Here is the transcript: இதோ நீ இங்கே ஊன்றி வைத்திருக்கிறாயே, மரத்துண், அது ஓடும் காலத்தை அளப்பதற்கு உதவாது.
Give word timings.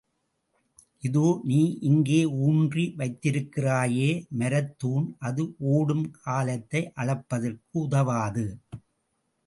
இதோ 1.03 1.41
நீ 1.43 1.59
இங்கே 1.81 2.25
ஊன்றி 2.25 2.85
வைத்திருக்கிறாயே, 2.97 4.09
மரத்துண், 4.31 5.07
அது 5.19 5.43
ஓடும் 5.73 6.11
காலத்தை 6.23 6.81
அளப்பதற்கு 6.95 7.79
உதவாது. 7.79 8.45